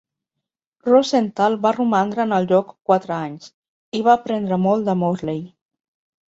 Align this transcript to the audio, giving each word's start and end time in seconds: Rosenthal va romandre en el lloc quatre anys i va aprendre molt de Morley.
Rosenthal 0.87 1.57
va 1.65 1.73
romandre 1.75 2.25
en 2.25 2.33
el 2.39 2.49
lloc 2.53 2.73
quatre 2.93 3.15
anys 3.19 3.53
i 4.01 4.05
va 4.11 4.19
aprendre 4.21 4.61
molt 4.67 4.93
de 4.93 5.01
Morley. 5.07 5.49